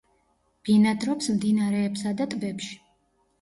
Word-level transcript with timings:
ბინადრობს 0.69 1.29
მდინარეებსა 1.33 2.15
და 2.23 2.29
ტბებში. 2.33 2.73